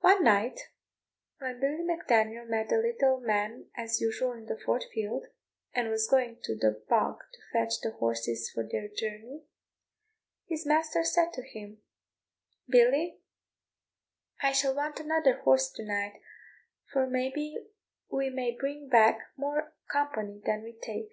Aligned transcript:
One 0.00 0.24
night 0.24 0.58
when 1.38 1.60
Billy 1.60 1.82
Mac 1.82 2.08
Daniel 2.08 2.46
met 2.46 2.70
the 2.70 2.78
little 2.78 3.20
man 3.20 3.66
as 3.76 4.00
usual 4.00 4.32
in 4.32 4.46
the 4.46 4.56
Fort 4.58 4.86
field, 4.94 5.26
and 5.74 5.90
was 5.90 6.08
going 6.08 6.40
to 6.44 6.56
the 6.56 6.82
bog 6.88 7.18
to 7.34 7.38
fetch 7.52 7.78
the 7.82 7.90
horses 7.90 8.48
for 8.48 8.66
their 8.66 8.88
journey, 8.88 9.42
his 10.46 10.64
master 10.64 11.04
said 11.04 11.34
to 11.34 11.42
him, 11.42 11.82
"Billy, 12.66 13.18
I 14.42 14.52
shall 14.52 14.74
want 14.74 14.98
another 15.00 15.40
horse 15.42 15.70
to 15.72 15.84
night, 15.84 16.22
for 16.90 17.06
may 17.06 17.28
be 17.30 17.58
we 18.10 18.30
may 18.30 18.56
bring 18.58 18.88
back 18.88 19.18
more 19.36 19.74
company 19.86 20.40
than 20.46 20.62
we 20.62 20.72
take." 20.80 21.12